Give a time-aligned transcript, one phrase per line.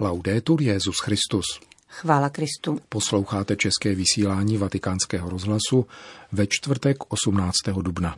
[0.00, 1.44] Laudetur Jezus Christus.
[1.88, 2.78] Chvála Kristu.
[2.88, 5.86] Posloucháte české vysílání Vatikánského rozhlasu
[6.32, 7.54] ve čtvrtek 18.
[7.82, 8.16] dubna.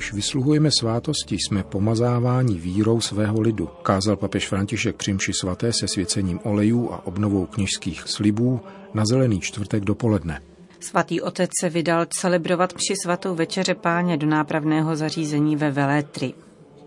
[0.00, 6.40] Když vysluhujeme svátosti, jsme pomazáváni vírou svého lidu, kázal papež František přimši svaté se svěcením
[6.44, 8.60] olejů a obnovou kněžských slibů
[8.94, 10.40] na zelený čtvrtek dopoledne.
[10.80, 16.34] Svatý otec se vydal celebrovat při svatou večeře páně do nápravného zařízení ve Velétry.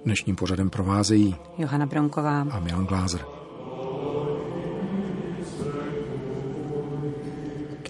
[0.06, 3.43] Dnešním pořadem provázejí Johana Bronková a Milan Glázer.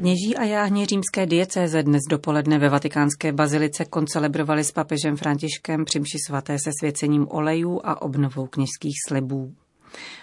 [0.03, 6.17] Kněží a jáhně římské diecéze dnes dopoledne ve vatikánské bazilice koncelebrovali s papežem Františkem přimši
[6.27, 9.53] svaté se svěcením olejů a obnovou kněžských slibů.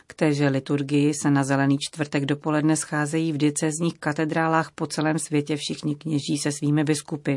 [0.07, 5.57] K téže liturgii se na zelený čtvrtek dopoledne scházejí v diecézních katedrálách po celém světě
[5.57, 7.37] všichni kněží se svými biskupy.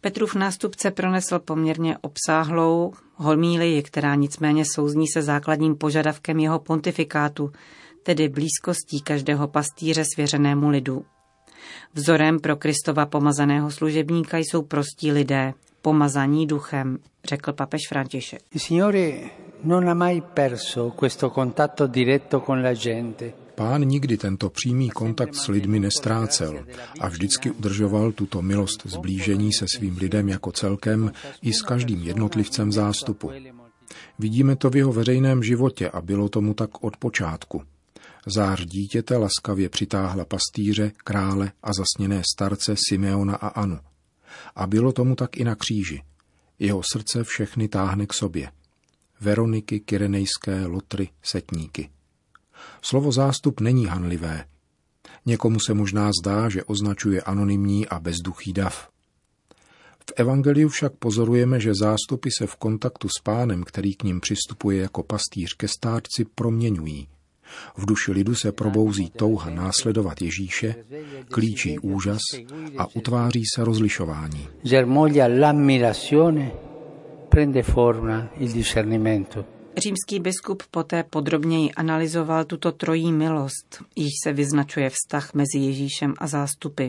[0.00, 7.50] Petrův nástupce pronesl poměrně obsáhlou holmílii, která nicméně souzní se základním požadavkem jeho pontifikátu,
[8.02, 11.04] tedy blízkostí každého pastýře svěřenému lidu.
[11.94, 18.42] Vzorem pro Kristova pomazaného služebníka jsou prostí lidé, pomazaní duchem, řekl papež František.
[23.54, 26.64] Pán nikdy tento přímý kontakt s lidmi nestrácel
[27.00, 32.72] a vždycky udržoval tuto milost zblížení se svým lidem jako celkem i s každým jednotlivcem
[32.72, 33.30] zástupu.
[34.18, 37.62] Vidíme to v jeho veřejném životě a bylo tomu tak od počátku.
[38.26, 43.78] Zář dítěte laskavě přitáhla pastýře, krále a zasněné starce Simeona a Anu.
[44.56, 46.02] A bylo tomu tak i na kříži.
[46.58, 48.52] Jeho srdce všechny táhne k sobě.
[49.20, 51.90] Veroniky, Kyrenejské, Lotry, Setníky.
[52.82, 54.44] Slovo zástup není hanlivé.
[55.26, 58.90] Někomu se možná zdá, že označuje anonymní a bezduchý dav.
[60.10, 64.80] V Evangeliu však pozorujeme, že zástupy se v kontaktu s pánem, který k ním přistupuje
[64.82, 67.08] jako pastýř ke stárci, proměňují.
[67.76, 70.74] V duši lidu se probouzí touha následovat Ježíše,
[71.28, 72.20] klíčí úžas
[72.78, 74.48] a utváří se rozlišování.
[79.76, 86.26] Římský biskup poté podrobněji analyzoval tuto trojí milost, již se vyznačuje vztah mezi Ježíšem a
[86.26, 86.88] zástupy.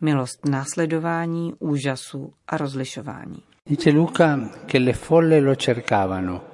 [0.00, 3.42] Milost následování, úžasu a rozlišování.
[3.66, 6.47] Dice Luca che le folle lo cercavano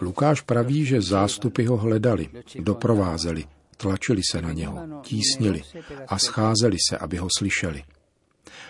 [0.00, 3.44] Lukáš praví, že zástupy ho hledali, doprovázeli,
[3.76, 5.62] tlačili se na něho, tísnili
[6.08, 7.82] a scházeli se, aby ho slyšeli.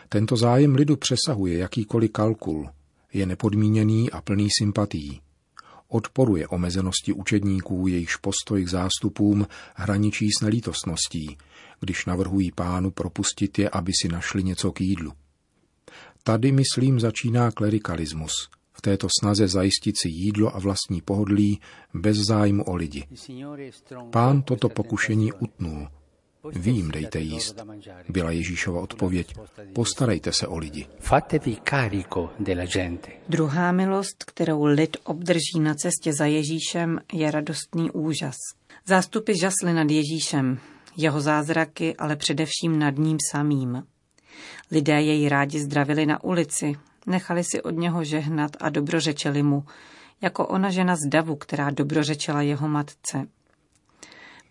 [0.08, 2.70] Tento zájem lidu přesahuje jakýkoliv kalkul,
[3.12, 5.20] je nepodmíněný a plný sympatií.
[5.88, 11.38] Odporuje omezenosti učedníků, jejichž postoj k zástupům hraničí s nelítostností,
[11.80, 15.12] když navrhují pánu propustit je, aby si našli něco k jídlu.
[16.22, 18.32] Tady, myslím, začíná klerikalismus–
[18.80, 21.60] v této snaze zajistit si jídlo a vlastní pohodlí
[21.94, 23.04] bez zájmu o lidi.
[24.10, 25.88] Pán toto pokušení utnul.
[26.52, 27.60] Vy jim dejte jíst.
[28.08, 29.34] Byla Ježíšova odpověď.
[29.74, 30.86] Postarejte se o lidi.
[33.28, 38.36] Druhá milost, kterou lid obdrží na cestě za Ježíšem, je radostný úžas.
[38.86, 40.58] Zástupy žasly nad Ježíšem,
[40.96, 43.82] jeho zázraky, ale především nad ním samým.
[44.70, 46.76] Lidé jej rádi zdravili na ulici,
[47.10, 49.64] Nechali si od něho žehnat a dobrořečeli mu,
[50.22, 53.26] jako ona žena z davu, která dobrořečela jeho matce.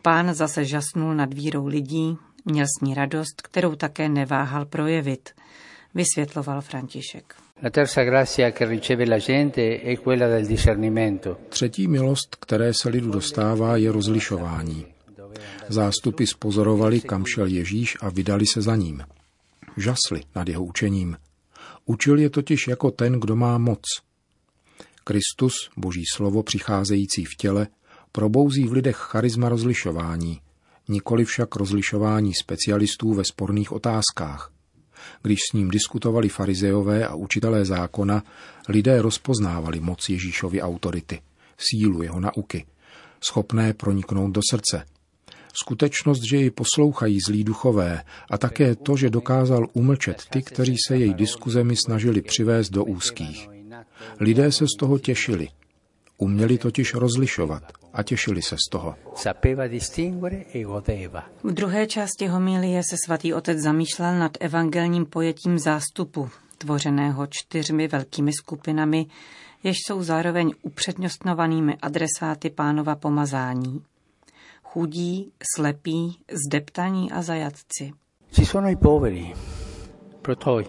[0.02, 5.30] Pán zase žasnul nad vírou lidí, měl s ní radost, kterou také neváhal projevit,
[5.96, 7.36] vysvětloval František.
[11.50, 14.86] Třetí milost, které se lidu dostává, je rozlišování.
[15.70, 19.02] Zástupy spozorovali, kam šel Ježíš a vydali se za ním.
[19.78, 21.18] Žasli nad jeho učením,
[21.90, 23.82] Učil je totiž jako ten, kdo má moc.
[25.04, 27.68] Kristus, boží slovo přicházející v těle,
[28.12, 30.42] probouzí v lidech charisma rozlišování,
[30.88, 34.52] nikoli však rozlišování specialistů ve sporných otázkách.
[35.22, 38.24] Když s ním diskutovali farizeové a učitelé zákona,
[38.68, 41.22] lidé rozpoznávali moc Ježíšovy autority,
[41.58, 42.66] sílu jeho nauky,
[43.24, 44.86] schopné proniknout do srdce–
[45.54, 50.98] Skutečnost, že jej poslouchají zlí duchové a také to, že dokázal umlčet ty, kteří se
[50.98, 53.50] jej diskuzemi snažili přivést do úzkých.
[54.20, 55.48] Lidé se z toho těšili.
[56.18, 57.64] Uměli totiž rozlišovat
[57.94, 58.96] a těšili se z toho.
[60.54, 60.66] E
[61.44, 68.32] v druhé části homilie se svatý otec zamýšlel nad evangelním pojetím zástupu, tvořeného čtyřmi velkými
[68.34, 69.06] skupinami,
[69.64, 73.82] jež jsou zároveň upřednostňovanými adresáty pánova pomazání
[74.74, 77.94] chudí, slepí, zdeptaní a zajatci.
[78.32, 79.34] Ci sono i poveri,
[80.22, 80.66] protoi.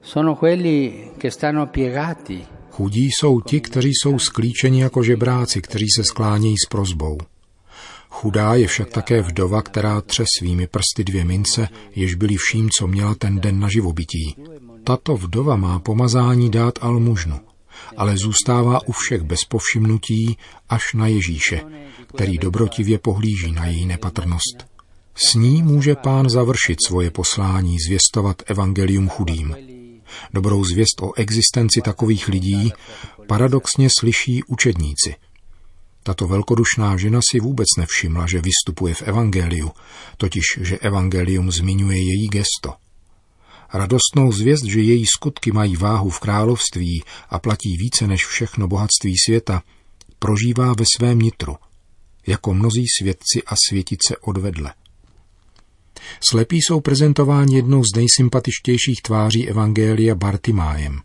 [0.00, 2.46] Sono quelli che stanno piegati.
[2.70, 7.18] Chudí jsou ti, kteří jsou sklíčeni jako žebráci, kteří se sklánějí s prozbou.
[8.08, 12.86] Chudá je však také vdova, která tře svými prsty dvě mince, jež byly vším, co
[12.86, 14.36] měla ten den na živobytí.
[14.84, 17.40] Tato vdova má pomazání dát almužnu,
[17.96, 20.38] ale zůstává u všech bez povšimnutí
[20.68, 21.60] až na Ježíše,
[22.06, 24.66] který dobrotivě pohlíží na její nepatrnost.
[25.14, 29.56] S ní může pán završit svoje poslání, zvěstovat evangelium chudým.
[30.34, 32.72] Dobrou zvěst o existenci takových lidí
[33.26, 35.14] paradoxně slyší učedníci.
[36.02, 39.72] Tato velkodušná žena si vůbec nevšimla, že vystupuje v evangeliu,
[40.16, 42.87] totiž že evangelium zmiňuje její gesto.
[43.72, 49.14] Radostnou zvěst, že její skutky mají váhu v království a platí více než všechno bohatství
[49.26, 49.62] světa,
[50.18, 51.56] prožívá ve svém nitru,
[52.26, 54.74] jako mnozí svědci a světice odvedle.
[56.30, 61.00] Slepí jsou prezentováni jednou z nejsympatičtějších tváří Evangelia Bartimájem,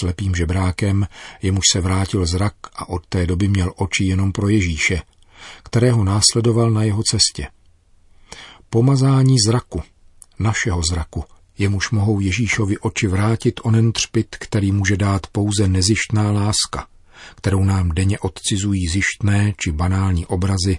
[0.00, 1.06] slepým žebrákem,
[1.42, 5.02] jemuž se vrátil zrak a od té doby měl oči jenom pro Ježíše,
[5.62, 7.48] kterého následoval na jeho cestě.
[8.70, 9.82] Pomazání zraku,
[10.38, 11.24] našeho zraku,
[11.58, 16.86] jemuž mohou Ježíšovi oči vrátit onen třpit, který může dát pouze nezištná láska,
[17.36, 20.78] kterou nám denně odcizují zištné či banální obrazy,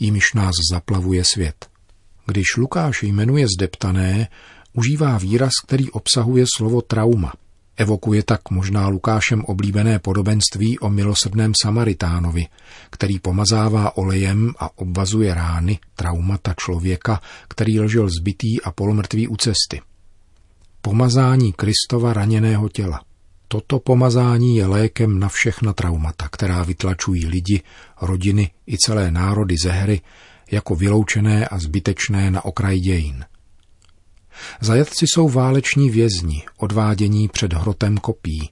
[0.00, 1.66] jimiž nás zaplavuje svět.
[2.26, 4.28] Když Lukáš jmenuje zdeptané,
[4.72, 7.32] užívá výraz, který obsahuje slovo trauma.
[7.76, 12.46] Evokuje tak možná Lukášem oblíbené podobenství o milosrdném Samaritánovi,
[12.90, 19.80] který pomazává olejem a obvazuje rány, traumata člověka, který ležel zbytý a polomrtvý u cesty.
[20.82, 23.00] Pomazání Kristova raněného těla.
[23.48, 27.62] Toto pomazání je lékem na všechna traumata, která vytlačují lidi,
[28.02, 30.00] rodiny i celé národy ze hry,
[30.50, 33.24] jako vyloučené a zbytečné na okraj dějin.
[34.60, 38.50] Zajatci jsou váleční vězni, odvádění před hrotem kopí.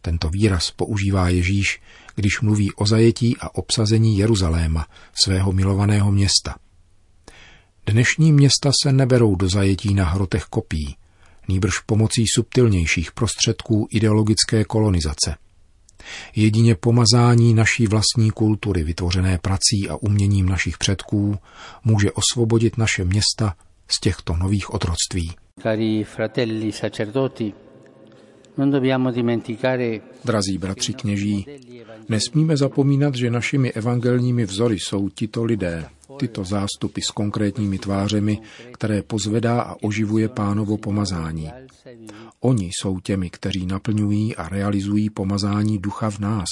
[0.00, 1.80] Tento výraz používá Ježíš,
[2.14, 4.86] když mluví o zajetí a obsazení Jeruzaléma,
[5.24, 6.54] svého milovaného města.
[7.86, 10.96] Dnešní města se neberou do zajetí na hrotech kopí,
[11.48, 15.36] nýbrž pomocí subtilnějších prostředků ideologické kolonizace–
[16.36, 21.38] Jedině pomazání naší vlastní kultury, vytvořené prací a uměním našich předků,
[21.84, 23.54] může osvobodit naše města
[23.88, 25.32] z těchto nových otroctví.
[25.62, 27.52] Cari fratelli sacerdoti,
[30.24, 31.46] Drazí bratři kněží,
[32.08, 35.84] nesmíme zapomínat, že našimi evangelními vzory jsou tito lidé,
[36.18, 38.38] tyto zástupy s konkrétními tvářemi,
[38.72, 41.50] které pozvedá a oživuje pánovo pomazání.
[42.40, 46.48] Oni jsou těmi, kteří naplňují a realizují pomazání ducha v nás,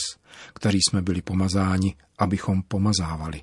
[0.54, 3.42] kteří jsme byli pomazáni, abychom pomazávali.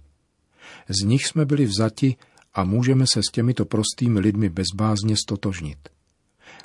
[0.89, 2.15] Z nich jsme byli vzati
[2.53, 5.77] a můžeme se s těmito prostými lidmi bezbázně stotožnit.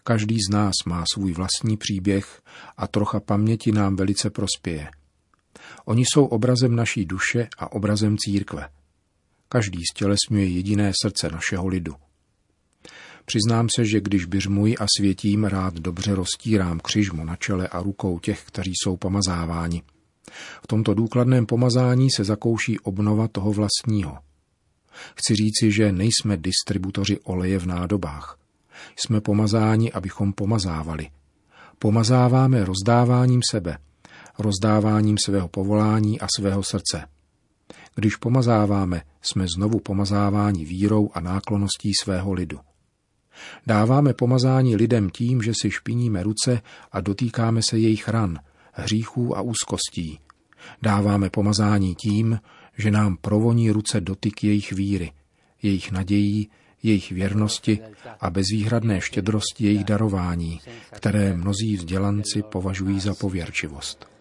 [0.05, 2.43] Každý z nás má svůj vlastní příběh
[2.77, 4.89] a trocha paměti nám velice prospěje.
[5.89, 8.69] Oni jsou obrazem naší duše a obrazem církve.
[9.49, 11.95] Každý stělesňuje jediné srdce našeho lidu.
[13.25, 18.19] Přiznám se, že když byřmuji a světím, rád dobře roztírám křižmu na čele a rukou
[18.19, 19.83] těch, kteří jsou pomazáváni.
[20.63, 24.19] V tomto důkladném pomazání se zakouší obnova toho vlastního.
[25.15, 28.39] Chci říci, že nejsme distributoři oleje v nádobách.
[28.97, 31.11] Jsme pomazáni, abychom pomazávali.
[31.79, 33.79] Pomazáváme rozdáváním sebe,
[34.39, 37.09] rozdáváním svého povolání a svého srdce.
[37.95, 42.59] Když pomazáváme, jsme znovu pomazáváni vírou a náklonností svého lidu.
[43.67, 48.39] Dáváme pomazání lidem tím, že si špiníme ruce a dotýkáme se jejich ran,
[48.73, 50.19] hříchů a úzkostí.
[50.83, 52.41] Dáváme pomazání tím,
[52.79, 55.13] že nám provoní ruce dotyk jejich víry,
[55.63, 56.49] jejich nadějí,
[56.83, 57.79] jejich věrnosti
[58.21, 64.18] a bezvýhradné štědrosti jejich darování, které mnozí vzdělanci považují za pověrčivost.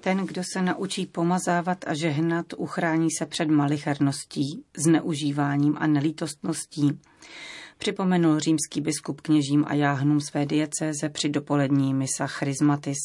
[0.00, 7.00] Ten, kdo se naučí pomazávat a žehnat, uchrání se před malicherností, zneužíváním a nelítostností.
[7.78, 12.98] Připomenul římský biskup kněžím a jáhnům své diecéze při dopolední misa Chrismatis.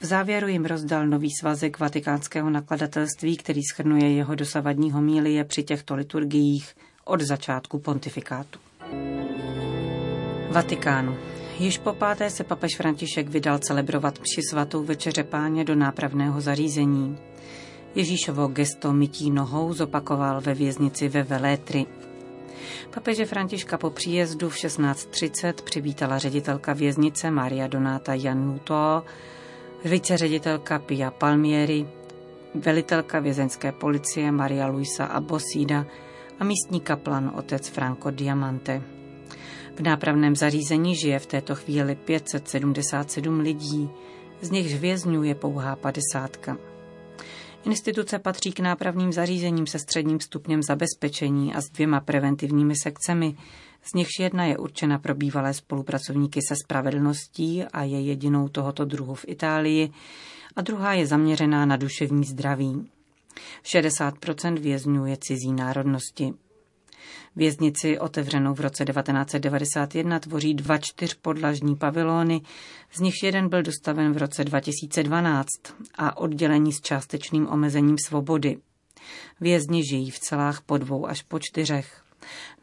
[0.00, 5.94] V závěru jim rozdal nový svazek vatikánského nakladatelství, který schrnuje jeho dosavadní homílie při těchto
[5.94, 8.69] liturgiích od začátku pontifikátu.
[10.50, 11.16] Vatikánu.
[11.58, 17.18] Již po páté se papež František vydal celebrovat mši svatou večeře páně do nápravného zařízení.
[17.94, 21.86] Ježíšovo gesto mytí nohou zopakoval ve věznici ve Velétry.
[22.94, 29.02] Papeže Františka po příjezdu v 16.30 přivítala ředitelka věznice Maria Donáta Januto
[29.84, 31.86] Viceředitelka Pia Palmieri,
[32.54, 35.86] velitelka vězeňské policie Maria Luisa Abosida
[36.38, 38.99] a místní kaplan otec Franco Diamante.
[39.74, 43.90] V nápravném zařízení žije v této chvíli 577 lidí,
[44.40, 46.58] z nichž vězňů je pouhá padesátka.
[47.64, 53.36] Instituce patří k nápravným zařízením se středním stupněm zabezpečení a s dvěma preventivními sekcemi,
[53.82, 59.14] z nichž jedna je určena pro bývalé spolupracovníky se spravedlností a je jedinou tohoto druhu
[59.14, 59.90] v Itálii,
[60.56, 62.90] a druhá je zaměřená na duševní zdraví.
[63.64, 66.34] 60% vězňů je cizí národnosti.
[67.36, 72.40] Věznici otevřenou v roce 1991 tvoří dva čtyřpodlažní pavilony,
[72.92, 75.48] z nichž jeden byl dostaven v roce 2012
[75.98, 78.56] a oddělení s částečným omezením svobody.
[79.40, 82.02] Vězni žijí v celách po dvou až po čtyřech.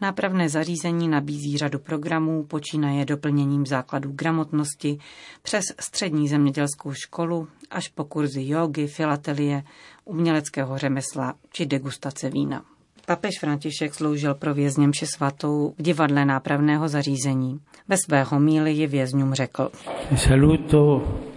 [0.01, 4.97] Nápravné zařízení nabízí řadu programů, počínaje doplněním základů gramotnosti,
[5.41, 9.63] přes střední zemědělskou školu až po kurzy jogy, filatelie,
[10.05, 12.76] uměleckého řemesla či degustace vína.
[13.09, 17.59] Papež František sloužil pro vězně mši svatou v divadle nápravného zařízení.
[17.87, 19.71] Ve své homílii vězňům řekl.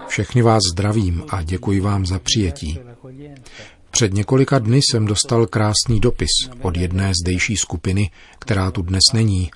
[0.07, 2.79] Všechny vás zdravím a děkuji vám za přijetí.
[3.91, 6.29] Před několika dny jsem dostal krásný dopis
[6.63, 9.51] od jedné zdejší skupiny, která tu dnes není,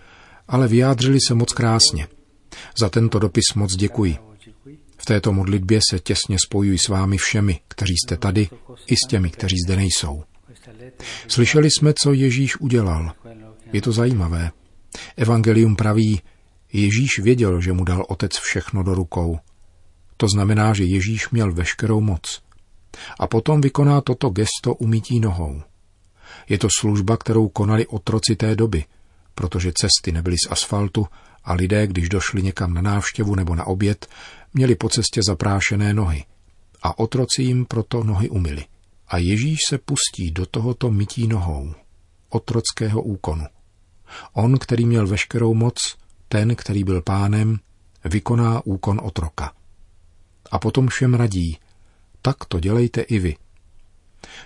[0.49, 2.09] ale vyjádřili se moc krásně.
[2.79, 4.17] Za tento dopis moc děkuji.
[4.97, 8.49] V této modlitbě se těsně spojuji s vámi všemi, kteří jste tady,
[8.87, 10.25] i s těmi, kteří zde nejsou.
[11.29, 13.13] Slyšeli jsme, co Ježíš udělal.
[13.73, 14.51] Je to zajímavé.
[15.17, 16.21] Evangelium praví,
[16.73, 19.39] Ježíš věděl, že mu dal otec všechno do rukou.
[20.17, 22.43] To znamená, že Ježíš měl veškerou moc.
[23.21, 25.63] A potom vykoná toto gesto umítí nohou.
[26.49, 28.85] Je to služba, kterou konali otroci té doby,
[29.35, 31.07] protože cesty nebyly z asfaltu
[31.45, 34.07] a lidé, když došli někam na návštěvu nebo na oběd,
[34.55, 36.25] měli po cestě zaprášené nohy.
[36.83, 38.65] A otroci jim proto nohy umyli.
[39.09, 41.75] A Ježíš se pustí do tohoto mytí nohou,
[42.29, 43.45] otrockého úkonu.
[44.33, 45.75] On, který měl veškerou moc,
[46.29, 47.59] ten, který byl pánem,
[48.05, 49.53] vykoná úkon otroka.
[50.51, 51.59] A potom všem radí,
[52.23, 53.37] tak to dělejte i vy.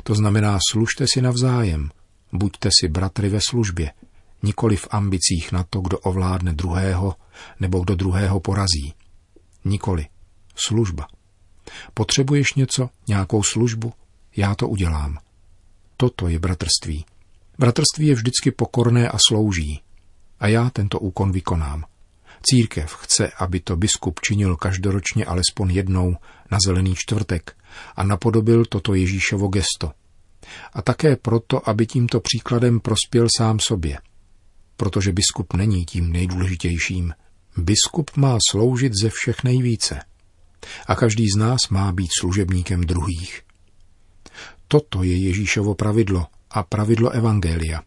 [0.02, 1.90] To znamená, služte si navzájem,
[2.32, 3.92] buďte si bratry ve službě,
[4.42, 7.14] nikoli v ambicích na to, kdo ovládne druhého
[7.60, 8.94] nebo kdo druhého porazí.
[9.64, 10.06] Nikoli.
[10.54, 11.06] Služba.
[11.94, 13.92] Potřebuješ něco, nějakou službu?
[14.38, 15.18] Já to udělám.
[15.96, 17.04] Toto je bratrství.
[17.58, 19.82] Bratrství je vždycky pokorné a slouží.
[20.40, 21.84] A já tento úkon vykonám.
[22.42, 26.16] Církev chce, aby to biskup činil každoročně alespoň jednou
[26.50, 27.56] na zelený čtvrtek
[27.96, 29.92] a napodobil toto Ježíšovo gesto.
[30.72, 33.98] A také proto, aby tímto příkladem prospěl sám sobě.
[34.76, 37.12] Protože biskup není tím nejdůležitějším.
[37.56, 40.00] Biskup má sloužit ze všech nejvíce.
[40.86, 43.47] A každý z nás má být služebníkem druhých.
[44.68, 47.82] Toto je Ježíšovo pravidlo a pravidlo Evangelia.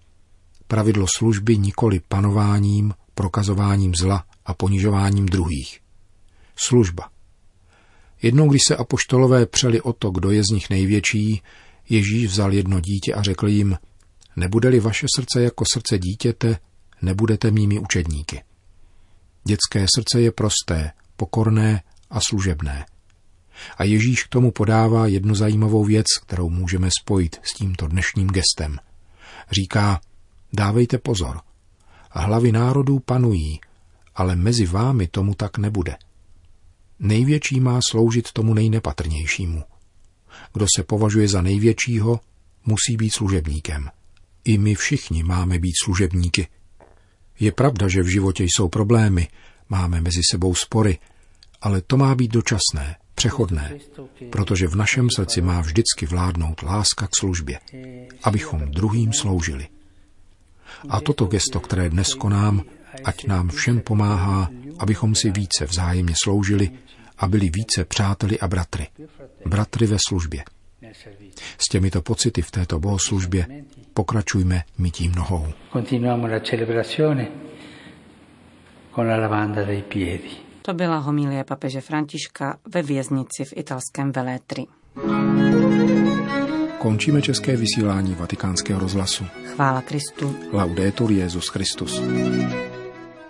[0.68, 5.80] Pravidlo služby nikoli panováním, prokazováním zla a ponižováním druhých.
[6.56, 7.10] Služba.
[8.22, 11.42] Jednou, když se apoštolové přeli o to, kdo je z nich největší,
[11.90, 13.78] Ježíš vzal jedno dítě a řekl jim,
[14.36, 16.58] nebude-li vaše srdce jako srdce dítěte,
[17.02, 18.44] nebudete mými učedníky.
[19.44, 22.86] Dětské srdce je prosté, pokorné a služebné.
[23.78, 28.78] A Ježíš k tomu podává jednu zajímavou věc, kterou můžeme spojit s tímto dnešním gestem.
[29.52, 30.02] Říká,
[30.54, 31.42] dávejte pozor.
[32.12, 33.60] Hlavy národů panují,
[34.16, 35.96] ale mezi vámi tomu tak nebude.
[37.00, 39.64] Největší má sloužit tomu nejnepatrnějšímu.
[40.54, 42.20] Kdo se považuje za největšího,
[42.66, 43.90] musí být služebníkem.
[44.44, 46.48] I my všichni máme být služebníky.
[47.40, 49.28] Je pravda, že v životě jsou problémy,
[49.70, 51.00] máme mezi sebou spory,
[51.62, 53.78] ale to má být dočasné, přechodné,
[54.30, 57.60] protože v našem srdci má vždycky vládnout láska k službě,
[58.24, 59.68] abychom druhým sloužili.
[60.90, 62.64] A toto gesto, které dnes konám,
[63.04, 64.50] ať nám všem pomáhá,
[64.80, 66.72] abychom si více vzájemně sloužili
[67.18, 68.88] a byli více přáteli a bratry.
[69.46, 70.44] Bratry ve službě.
[71.58, 73.48] S těmito pocity v této bohoslužbě
[73.94, 75.54] pokračujme mytím nohou.
[80.62, 84.66] To byla homilie papeže Františka ve věznici v italském Velétri.
[86.78, 89.26] Končíme české vysílání vatikánského rozhlasu.
[89.46, 90.36] Chvála Kristu.
[90.52, 92.02] Laudetur Jezus Christus.